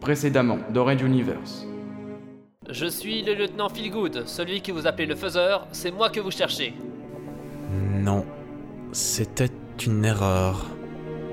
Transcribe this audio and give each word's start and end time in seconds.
Précédemment, 0.00 0.58
dans 0.70 0.84
Red 0.84 1.00
Universe. 1.00 1.66
Je 2.68 2.86
suis 2.86 3.22
le 3.22 3.34
lieutenant 3.34 3.68
Feelgood, 3.68 4.24
celui 4.26 4.60
que 4.60 4.72
vous 4.72 4.86
appelez 4.86 5.06
le 5.06 5.14
faiseur, 5.14 5.66
c'est 5.72 5.90
moi 5.90 6.10
que 6.10 6.20
vous 6.20 6.30
cherchez. 6.30 6.74
Non, 7.94 8.24
c'était 8.92 9.50
une 9.84 10.04
erreur. 10.04 10.66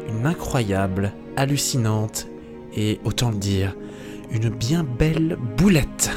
Une 0.09 0.25
incroyable, 0.25 1.13
hallucinante 1.37 2.27
et, 2.75 2.99
autant 3.03 3.31
le 3.31 3.37
dire, 3.37 3.75
une 4.31 4.49
bien 4.49 4.83
belle 4.83 5.37
boulette. 5.57 6.11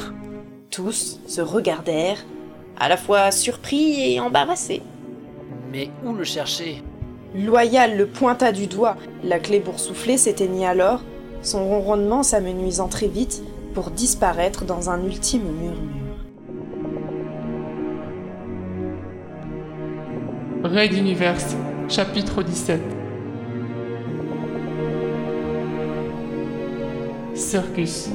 Tous 0.69 1.19
se 1.25 1.41
regardèrent, 1.41 2.25
à 2.79 2.89
la 2.89 2.97
fois 2.97 3.31
surpris 3.31 4.13
et 4.13 4.19
embarrassés. 4.19 4.81
Mais 5.71 5.89
où 6.05 6.13
le 6.13 6.23
chercher? 6.23 6.83
Loyal 7.35 7.97
le 7.97 8.07
pointa 8.07 8.51
du 8.51 8.67
doigt. 8.67 8.97
La 9.23 9.39
clé 9.39 9.59
boursouflée 9.59 10.17
s'éteignit 10.17 10.65
alors, 10.65 11.01
son 11.47 11.65
ronronnement 11.65 12.23
s'amenuisant 12.23 12.89
très 12.89 13.07
vite 13.07 13.41
pour 13.73 13.89
disparaître 13.89 14.65
dans 14.65 14.89
un 14.89 15.01
ultime 15.05 15.43
murmure. 15.43 15.77
Raid 20.63 20.93
Universe, 20.93 21.55
chapitre 21.87 22.43
17. 22.43 22.81
Circus. 27.33 28.09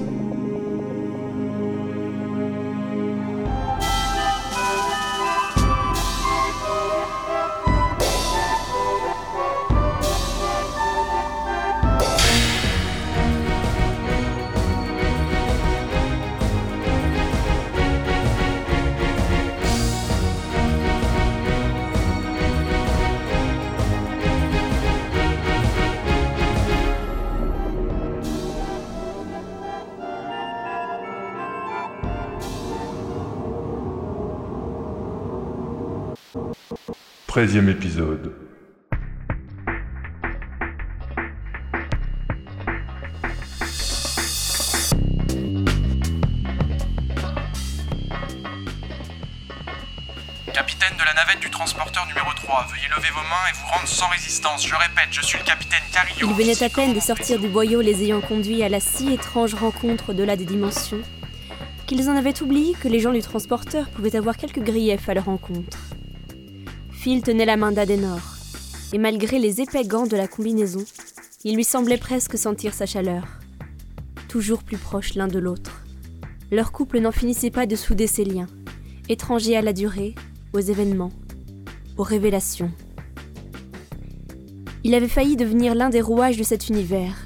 Treizième 37.27 37.69
épisode. 37.69 38.33
Capitaine 50.53 50.97
de 50.97 51.05
la 51.05 51.13
navette 51.15 51.41
du 51.41 51.51
transporteur 51.51 52.07
numéro 52.07 52.27
3, 52.35 52.66
veuillez 52.71 52.88
lever 52.97 53.10
vos 53.10 53.21
mains 53.21 53.27
et 53.51 53.55
vous 53.55 53.66
rendre 53.66 53.88
sans 53.88 54.09
résistance. 54.09 54.66
Je 54.66 54.75
répète, 54.75 55.09
je 55.10 55.21
suis 55.21 55.38
le 55.38 55.45
capitaine 55.45 55.80
Carillo. 55.93 56.29
Il 56.30 56.35
venait 56.35 56.63
à 56.63 56.71
peine 56.71 56.95
de 56.95 57.01
sortir 57.01 57.38
du 57.41 57.49
boyau, 57.49 57.83
les 57.83 58.05
ayant 58.05 58.23
conduits 58.23 58.63
à 58.63 58.71
la 58.71 58.80
si 58.80 59.13
étrange 59.13 59.53
rencontre 59.55 60.10
au-delà 60.10 60.37
des 60.37 60.47
dimensions, 60.47 61.03
qu'ils 61.87 62.09
en 62.09 62.16
avaient 62.16 62.43
oublié 62.43 62.75
que 62.80 62.88
les 62.88 63.01
gens 63.01 63.13
du 63.13 63.21
transporteur 63.21 63.91
pouvaient 63.91 64.16
avoir 64.16 64.38
quelques 64.38 64.60
griefs 64.60 65.10
à 65.10 65.15
leur 65.15 65.27
rencontre. 65.27 65.78
Phil 67.03 67.20
tenait 67.20 67.47
la 67.47 67.56
main 67.56 67.72
d'Adenor, 67.72 68.20
et 68.92 68.98
malgré 68.98 69.41
les 69.41 69.60
épais 69.60 69.82
gants 69.82 70.06
de 70.06 70.16
la 70.16 70.28
combinaison, 70.28 70.84
il 71.42 71.56
lui 71.56 71.64
semblait 71.64 71.98
presque 71.98 72.38
sentir 72.38 72.75
sa 72.75 72.86
chaleur. 72.86 73.25
Toujours 74.28 74.62
plus 74.62 74.76
proches 74.76 75.16
l'un 75.16 75.26
de 75.26 75.41
l'autre. 75.41 75.82
Leur 76.53 76.70
couple 76.70 77.00
n'en 77.00 77.10
finissait 77.10 77.50
pas 77.50 77.66
de 77.66 77.75
souder 77.75 78.06
ses 78.06 78.25
liens, 78.25 78.47
étrangers 79.08 79.56
à 79.56 79.62
la 79.62 79.72
durée, 79.72 80.14
aux 80.53 80.60
événements, 80.60 81.10
aux 81.98 82.04
révélations. 82.04 82.70
Il 84.84 84.94
avait 84.94 85.08
failli 85.08 85.34
devenir 85.34 85.74
l'un 85.74 85.91
des 85.91 86.02
rouages 86.02 86.36
de 86.36 86.44
cet 86.44 86.68
univers, 86.68 87.16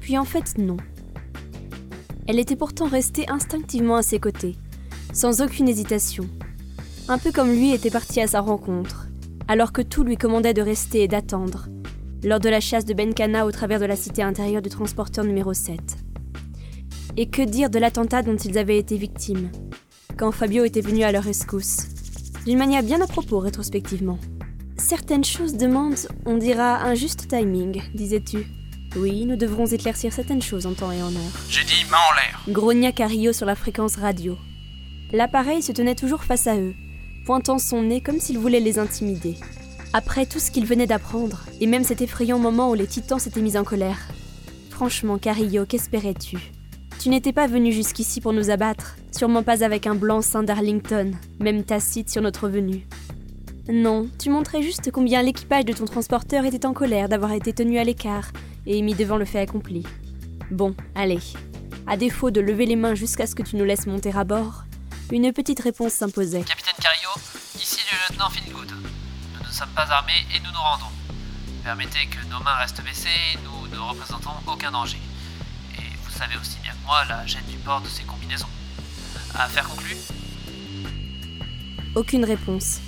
puis 0.00 0.16
en 0.16 0.24
fait 0.24 0.56
non. 0.56 0.78
Elle 2.26 2.38
était 2.38 2.56
pourtant 2.56 2.88
restée 2.88 3.28
instinctivement 3.28 3.96
à 3.96 4.02
ses 4.02 4.18
côtés, 4.18 4.56
sans 5.12 5.42
aucune 5.42 5.68
hésitation, 5.68 6.26
un 7.06 7.18
peu 7.18 7.32
comme 7.32 7.52
lui 7.52 7.72
était 7.72 7.90
parti 7.90 8.22
à 8.22 8.26
sa 8.26 8.40
rencontre, 8.40 9.08
alors 9.50 9.72
que 9.72 9.82
tout 9.82 10.04
lui 10.04 10.16
commandait 10.16 10.54
de 10.54 10.62
rester 10.62 11.02
et 11.02 11.08
d'attendre, 11.08 11.66
lors 12.22 12.38
de 12.38 12.48
la 12.48 12.60
chasse 12.60 12.84
de 12.84 12.94
Benkana 12.94 13.46
au 13.46 13.50
travers 13.50 13.80
de 13.80 13.84
la 13.84 13.96
cité 13.96 14.22
intérieure 14.22 14.62
du 14.62 14.68
transporteur 14.68 15.24
numéro 15.24 15.52
7. 15.52 15.76
Et 17.16 17.28
que 17.28 17.42
dire 17.42 17.68
de 17.68 17.80
l'attentat 17.80 18.22
dont 18.22 18.36
ils 18.36 18.58
avaient 18.58 18.78
été 18.78 18.96
victimes, 18.96 19.50
quand 20.16 20.30
Fabio 20.30 20.62
était 20.62 20.80
venu 20.80 21.02
à 21.02 21.10
leur 21.10 21.24
rescousse, 21.24 21.88
d'une 22.46 22.58
manière 22.58 22.84
bien 22.84 23.00
à 23.00 23.08
propos 23.08 23.40
rétrospectivement. 23.40 24.20
Certaines 24.78 25.24
choses 25.24 25.56
demandent, 25.56 26.06
on 26.26 26.36
dira, 26.36 26.84
un 26.84 26.94
juste 26.94 27.26
timing, 27.26 27.82
disais-tu. 27.92 28.46
Oui, 28.94 29.24
nous 29.24 29.34
devrons 29.34 29.66
éclaircir 29.66 30.12
certaines 30.12 30.42
choses 30.42 30.66
en 30.66 30.74
temps 30.74 30.92
et 30.92 31.02
en 31.02 31.08
heure. 31.12 31.36
J'ai 31.48 31.64
dit 31.64 31.84
main 31.90 31.98
en 31.98 32.14
l'air. 32.14 32.44
Grogna 32.50 32.92
Carillo 32.92 33.32
sur 33.32 33.46
la 33.46 33.56
fréquence 33.56 33.96
radio. 33.96 34.38
L'appareil 35.10 35.60
se 35.60 35.72
tenait 35.72 35.96
toujours 35.96 36.22
face 36.22 36.46
à 36.46 36.56
eux, 36.56 36.74
pointant 37.30 37.60
son 37.60 37.82
nez 37.82 38.00
comme 38.00 38.18
s'il 38.18 38.40
voulait 38.40 38.58
les 38.58 38.80
intimider. 38.80 39.36
Après 39.92 40.26
tout 40.26 40.40
ce 40.40 40.50
qu'il 40.50 40.66
venait 40.66 40.88
d'apprendre, 40.88 41.44
et 41.60 41.68
même 41.68 41.84
cet 41.84 42.02
effrayant 42.02 42.40
moment 42.40 42.72
où 42.72 42.74
les 42.74 42.88
titans 42.88 43.20
s'étaient 43.20 43.40
mis 43.40 43.56
en 43.56 43.62
colère. 43.62 44.08
Franchement, 44.68 45.16
Carillo, 45.16 45.64
qu'espérais-tu? 45.64 46.38
Tu 46.98 47.08
n'étais 47.08 47.32
pas 47.32 47.46
venu 47.46 47.70
jusqu'ici 47.70 48.20
pour 48.20 48.32
nous 48.32 48.50
abattre, 48.50 48.96
sûrement 49.12 49.44
pas 49.44 49.62
avec 49.62 49.86
un 49.86 49.94
blanc 49.94 50.22
saint 50.22 50.42
d'Arlington, 50.42 51.12
même 51.38 51.62
tacite 51.62 52.10
sur 52.10 52.20
notre 52.20 52.48
venue. 52.48 52.88
Non, 53.68 54.08
tu 54.18 54.28
montrais 54.28 54.62
juste 54.62 54.90
combien 54.90 55.22
l'équipage 55.22 55.66
de 55.66 55.72
ton 55.72 55.84
transporteur 55.84 56.44
était 56.46 56.66
en 56.66 56.72
colère 56.72 57.08
d'avoir 57.08 57.30
été 57.30 57.52
tenu 57.52 57.78
à 57.78 57.84
l'écart 57.84 58.32
et 58.66 58.82
mis 58.82 58.94
devant 58.94 59.18
le 59.18 59.24
fait 59.24 59.38
accompli. 59.38 59.84
Bon, 60.50 60.74
allez. 60.96 61.20
À 61.86 61.96
défaut 61.96 62.32
de 62.32 62.40
lever 62.40 62.66
les 62.66 62.74
mains 62.74 62.96
jusqu'à 62.96 63.28
ce 63.28 63.36
que 63.36 63.44
tu 63.44 63.54
nous 63.54 63.64
laisses 63.64 63.86
monter 63.86 64.10
à 64.16 64.24
bord, 64.24 64.64
une 65.12 65.32
petite 65.32 65.60
réponse 65.60 65.92
s'imposait. 65.92 66.44
Carillo, 66.80 67.10
ici 67.56 67.80
le 67.90 67.98
lieutenant 67.98 68.30
Fingood. 68.30 68.72
Nous 68.72 69.46
ne 69.46 69.52
sommes 69.52 69.68
pas 69.70 69.86
armés 69.90 70.24
et 70.34 70.38
nous 70.40 70.50
nous 70.50 70.60
rendons. 70.60 70.90
Permettez 71.62 72.06
que 72.06 72.24
nos 72.30 72.40
mains 72.42 72.54
restent 72.54 72.82
baissées, 72.82 73.36
nous 73.44 73.68
ne 73.68 73.78
représentons 73.78 74.30
aucun 74.46 74.70
danger. 74.70 74.96
Et 75.76 75.82
vous 76.02 76.10
savez 76.10 76.36
aussi 76.40 76.58
bien 76.62 76.72
que 76.72 76.86
moi 76.86 77.04
la 77.06 77.26
gêne 77.26 77.44
du 77.50 77.58
port 77.58 77.82
de 77.82 77.88
ces 77.88 78.04
combinaisons. 78.04 78.48
Affaire 79.34 79.68
conclue 79.68 79.96
Aucune 81.94 82.24
réponse. 82.24 82.80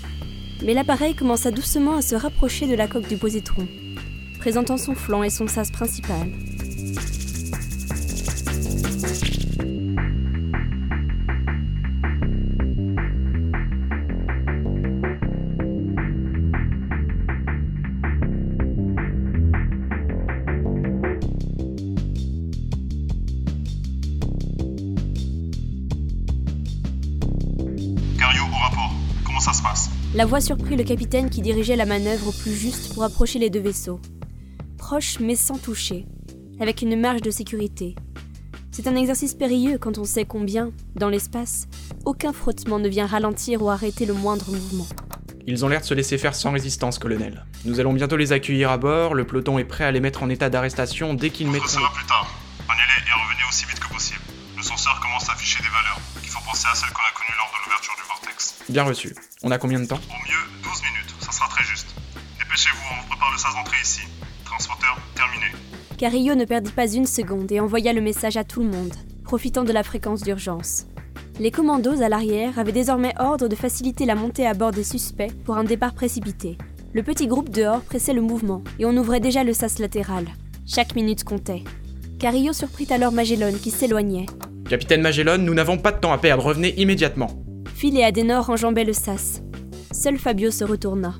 Mais 0.64 0.72
l'appareil 0.72 1.14
commença 1.14 1.50
doucement 1.50 1.98
à 1.98 2.02
se 2.02 2.14
rapprocher 2.14 2.66
de 2.66 2.74
la 2.74 2.88
coque 2.88 3.08
du 3.08 3.18
positron, 3.18 3.68
présentant 4.38 4.78
son 4.78 4.94
flanc 4.94 5.22
et 5.22 5.30
son 5.30 5.48
sas 5.48 5.70
principal. 5.70 6.32
La 30.14 30.26
voix 30.26 30.42
surprit 30.42 30.76
le 30.76 30.84
capitaine 30.84 31.30
qui 31.30 31.40
dirigeait 31.40 31.74
la 31.74 31.86
manœuvre 31.86 32.28
au 32.28 32.32
plus 32.32 32.52
juste 32.52 32.92
pour 32.92 33.02
approcher 33.02 33.38
les 33.38 33.48
deux 33.48 33.60
vaisseaux. 33.60 33.98
Proche 34.76 35.18
mais 35.20 35.36
sans 35.36 35.56
toucher, 35.56 36.04
avec 36.60 36.82
une 36.82 37.00
marge 37.00 37.22
de 37.22 37.30
sécurité. 37.30 37.94
C'est 38.72 38.86
un 38.88 38.94
exercice 38.94 39.32
périlleux 39.32 39.78
quand 39.78 39.96
on 39.96 40.04
sait 40.04 40.26
combien, 40.26 40.70
dans 40.96 41.08
l'espace, 41.08 41.66
aucun 42.04 42.34
frottement 42.34 42.78
ne 42.78 42.90
vient 42.90 43.06
ralentir 43.06 43.62
ou 43.62 43.70
arrêter 43.70 44.04
le 44.04 44.12
moindre 44.12 44.50
mouvement. 44.50 44.86
Ils 45.46 45.64
ont 45.64 45.68
l'air 45.68 45.80
de 45.80 45.86
se 45.86 45.94
laisser 45.94 46.18
faire 46.18 46.34
sans 46.34 46.52
résistance, 46.52 46.98
colonel. 46.98 47.46
Nous 47.64 47.80
allons 47.80 47.94
bientôt 47.94 48.18
les 48.18 48.32
accueillir 48.32 48.70
à 48.70 48.76
bord, 48.76 49.14
le 49.14 49.24
peloton 49.24 49.58
est 49.58 49.64
prêt 49.64 49.84
à 49.84 49.92
les 49.92 50.00
mettre 50.00 50.22
en 50.22 50.28
état 50.28 50.50
d'arrestation 50.50 51.14
dès 51.14 51.30
qu'ils 51.30 51.48
On 51.48 51.52
mettront... 51.52 51.80
Bien 58.72 58.84
reçu. 58.84 59.14
On 59.42 59.50
a 59.50 59.58
combien 59.58 59.78
de 59.80 59.84
temps 59.84 60.00
Au 60.08 60.26
mieux, 60.26 60.62
12 60.62 60.82
minutes. 60.82 61.14
Ça 61.20 61.30
sera 61.30 61.46
très 61.48 61.62
juste. 61.62 61.94
Dépêchez-vous, 62.38 62.80
on 62.90 63.02
vous 63.02 63.08
prépare 63.08 63.30
le 63.30 63.38
sas 63.38 63.54
d'entrée 63.54 63.76
ici. 63.82 64.00
Transporteur 64.46 64.98
terminé. 65.14 65.44
Carillo 65.98 66.34
ne 66.34 66.46
perdit 66.46 66.72
pas 66.72 66.90
une 66.90 67.04
seconde 67.04 67.52
et 67.52 67.60
envoya 67.60 67.92
le 67.92 68.00
message 68.00 68.38
à 68.38 68.44
tout 68.44 68.62
le 68.62 68.70
monde, 68.70 68.94
profitant 69.24 69.64
de 69.64 69.74
la 69.74 69.82
fréquence 69.82 70.22
d'urgence. 70.22 70.86
Les 71.38 71.50
commandos 71.50 72.00
à 72.00 72.08
l'arrière 72.08 72.58
avaient 72.58 72.72
désormais 72.72 73.12
ordre 73.18 73.46
de 73.46 73.54
faciliter 73.54 74.06
la 74.06 74.14
montée 74.14 74.46
à 74.46 74.54
bord 74.54 74.70
des 74.70 74.84
suspects 74.84 75.32
pour 75.44 75.58
un 75.58 75.64
départ 75.64 75.92
précipité. 75.92 76.56
Le 76.94 77.02
petit 77.02 77.26
groupe 77.26 77.50
dehors 77.50 77.82
pressait 77.82 78.14
le 78.14 78.22
mouvement 78.22 78.62
et 78.78 78.86
on 78.86 78.96
ouvrait 78.96 79.20
déjà 79.20 79.44
le 79.44 79.52
sas 79.52 79.80
latéral. 79.80 80.24
Chaque 80.66 80.94
minute 80.94 81.24
comptait. 81.24 81.64
Carillo 82.18 82.54
surprit 82.54 82.86
alors 82.88 83.12
Magellan 83.12 83.52
qui 83.52 83.70
s'éloignait. 83.70 84.26
Capitaine 84.66 85.02
Magellan, 85.02 85.36
nous 85.36 85.52
n'avons 85.52 85.76
pas 85.76 85.92
de 85.92 86.00
temps 86.00 86.12
à 86.12 86.18
perdre, 86.18 86.44
revenez 86.44 86.72
immédiatement. 86.80 87.41
Phil 87.82 87.98
et 87.98 88.04
Adenor 88.04 88.48
enjambaient 88.48 88.84
le 88.84 88.92
sas. 88.92 89.42
Seul 89.90 90.16
Fabio 90.16 90.52
se 90.52 90.62
retourna. 90.62 91.18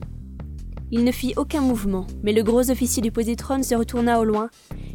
Il 0.93 1.03
ne 1.03 1.11
fit 1.11 1.35
aucun 1.37 1.61
mouvement, 1.61 2.07
mais 2.23 2.33
le 2.33 2.45
gros 2.45 2.71
officier 2.71 3.03
du 3.03 3.11
positron 3.11 3.65
se 3.65 3.75
retourna 3.75 4.21
au 4.21 4.25
loin 4.25 4.49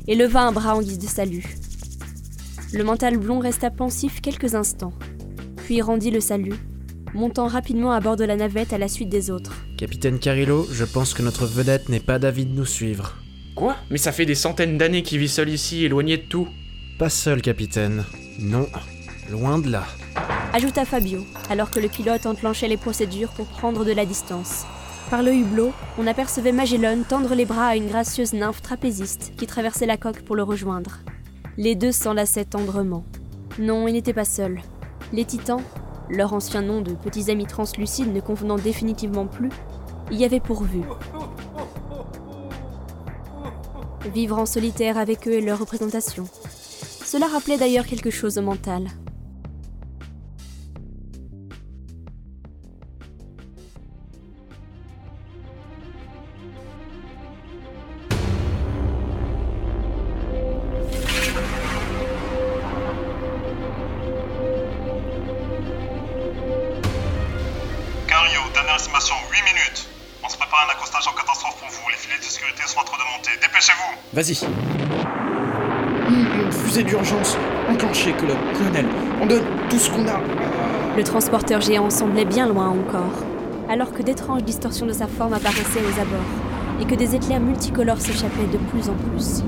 et 0.08 0.16
leva 0.16 0.44
un 0.44 0.54
bras 0.54 0.78
en 0.78 0.81
guise 0.81 0.98
de 0.98 1.08
salut. 1.08 1.44
Le 2.72 2.86
mental 2.86 3.18
blond 3.18 3.40
resta 3.40 3.69
pensif 3.69 4.22
quelques 4.22 4.56
instants, 4.56 4.94
puis 5.58 5.81
rendit 5.81 6.10
le 6.10 6.22
salut, 6.22 6.56
montant 7.14 7.48
rapidement 7.48 7.92
à 7.92 8.00
bord 8.00 8.16
de 8.16 8.24
la 8.24 8.38
navette 8.38 8.72
à 8.72 8.78
la 8.78 8.88
suite 8.88 9.10
des 9.10 9.30
autres. 9.30 9.66
Capitaine 9.78 10.19
Carillo, 10.19 10.66
je 10.72 10.86
pense 10.86 11.14
que 11.14 11.22
notre 11.22 11.46
vedette 11.46 11.90
n'est 11.90 12.00
pas 12.00 12.18
d'avis 12.18 12.46
de 12.46 12.56
nous 12.56 12.66
suivre. 12.66 13.18
Quoi? 13.58 13.75
Mais 13.92 13.98
ça 13.98 14.14
fait 14.14 14.25
des 14.25 14.36
centaines 14.36 14.78
d'années 14.78 15.04
qu'il 15.04 15.19
vit 15.19 15.28
seul 15.28 15.50
ici, 15.50 15.84
éloigné 15.84 16.16
de 16.16 16.28
tout. 16.30 16.48
Pas 16.98 17.10
seul, 17.10 17.42
capitaine. 17.42 18.06
Non, 18.40 18.68
loin 19.30 19.60
de 19.60 19.69
là. 19.69 19.84
Ajouta 20.57 20.86
Fabio, 20.86 21.21
alors 21.51 21.69
que 21.69 21.80
le 21.80 21.88
pilote 21.88 22.25
enclenchait 22.25 22.68
les 22.68 22.77
procédures 22.77 23.30
pour 23.30 23.45
prendre 23.45 23.86
de 23.86 23.92
la 23.92 24.07
distance. 24.07 24.65
Par 25.12 25.21
le 25.21 25.31
hublot, 25.31 25.71
on 26.00 26.07
apercevait 26.07 26.51
Magellan 26.51 27.04
tendre 27.07 27.36
les 27.36 27.45
bras 27.45 27.68
à 27.68 27.75
une 27.75 27.86
gracieuse 27.86 28.33
nymphe 28.33 28.63
trapéziste 28.63 29.33
qui 29.38 29.45
traversait 29.45 29.86
la 29.86 29.98
coque 29.98 30.24
pour 30.24 30.36
le 30.36 30.42
rejoindre. 30.42 30.98
Les 31.57 31.75
deux 31.75 31.92
s'enlaçaient 31.92 32.45
tendrement. 32.45 33.06
Non, 33.59 33.88
ils 33.88 33.94
n'étaient 33.94 34.13
pas 34.13 34.25
seuls. 34.25 34.59
Les 35.13 35.25
titans, 35.25 35.62
leur 36.09 36.33
ancien 36.33 36.63
nom 36.63 36.81
de 36.81 36.94
petits 36.95 37.30
amis 37.30 37.45
translucides 37.45 38.12
ne 38.12 38.19
convenant 38.19 38.56
définitivement 38.56 39.27
plus, 39.27 39.51
y 40.09 40.25
avaient 40.25 40.39
pourvu. 40.39 40.81
Vivre 44.12 44.39
en 44.39 44.48
solitaire 44.48 44.98
avec 44.98 45.27
eux 45.27 45.33
et 45.33 45.42
leur 45.42 45.59
représentation. 45.59 46.27
Cela 47.06 47.27
rappelait 47.27 47.59
d'ailleurs 47.59 47.86
quelque 47.86 48.09
chose 48.09 48.39
au 48.39 48.42
mental. 48.42 48.88
En 71.05 71.13
catastrophe 71.15 71.57
pour 71.59 71.69
vous. 71.69 71.89
Les 71.89 71.97
filets 71.97 72.17
de 72.17 72.23
sécurité 72.23 72.63
sont 72.65 72.79
en 72.79 72.83
train 72.83 72.97
de 72.97 73.17
monter. 73.17 73.31
Dépêchez-vous 73.41 73.94
Vas-y. 74.13 74.38
Hum, 76.07 76.51
fusée 76.51 76.83
d'urgence, 76.83 77.38
enclenchée, 77.69 78.13
colo- 78.13 78.33
colonel. 78.57 78.85
On 79.21 79.25
donne 79.25 79.44
tout 79.69 79.77
ce 79.77 79.89
qu'on 79.91 80.07
a. 80.07 80.19
Le 80.95 81.03
transporteur 81.03 81.61
géant 81.61 81.89
semblait 81.89 82.25
bien 82.25 82.47
loin 82.47 82.69
encore, 82.69 83.23
alors 83.69 83.91
que 83.91 84.01
d'étranges 84.01 84.44
distorsions 84.44 84.85
de 84.85 84.94
sa 84.94 85.07
forme 85.07 85.33
apparaissaient 85.33 85.81
aux 85.81 85.99
abords, 85.99 86.81
et 86.81 86.85
que 86.85 86.95
des 86.95 87.13
éclairs 87.15 87.41
multicolores 87.41 87.99
s'échappaient 88.01 88.47
de 88.51 88.57
plus 88.57 88.89
en 88.89 88.94
plus. 88.94 89.44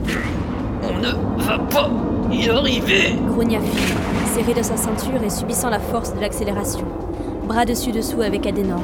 On 0.83 0.97
ne 0.97 1.43
va 1.43 1.57
pas 1.59 1.89
y 2.31 2.49
arriver. 2.49 3.15
Grogna 3.27 3.59
Phil, 3.61 3.95
serré 4.33 4.53
de 4.53 4.61
sa 4.63 4.75
ceinture 4.77 5.23
et 5.25 5.29
subissant 5.29 5.69
la 5.69 5.79
force 5.79 6.13
de 6.13 6.19
l'accélération, 6.19 6.85
bras 7.47 7.65
dessus 7.65 7.91
dessous 7.91 8.21
avec 8.21 8.45
Adenor. 8.45 8.83